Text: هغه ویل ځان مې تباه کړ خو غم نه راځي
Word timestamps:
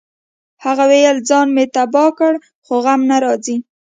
هغه 0.63 0.83
ویل 0.91 1.17
ځان 1.29 1.47
مې 1.55 1.65
تباه 1.75 2.09
کړ 2.19 2.33
خو 2.65 2.73
غم 2.83 3.01
نه 3.09 3.17
راځي 3.23 3.57